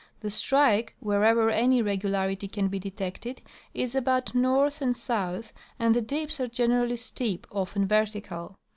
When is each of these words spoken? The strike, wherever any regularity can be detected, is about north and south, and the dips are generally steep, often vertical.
The 0.19 0.31
strike, 0.31 0.95
wherever 0.99 1.51
any 1.51 1.79
regularity 1.83 2.47
can 2.47 2.69
be 2.69 2.79
detected, 2.79 3.39
is 3.75 3.93
about 3.93 4.33
north 4.33 4.81
and 4.81 4.97
south, 4.97 5.53
and 5.77 5.93
the 5.95 6.01
dips 6.01 6.39
are 6.39 6.47
generally 6.47 6.95
steep, 6.97 7.45
often 7.51 7.87
vertical. 7.87 8.55